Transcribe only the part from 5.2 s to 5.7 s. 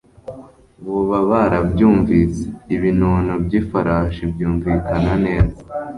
neza;